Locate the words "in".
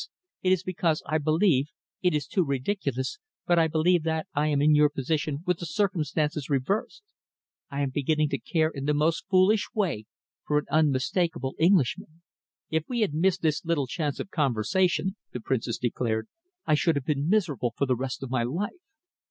4.59-4.73, 8.71-8.85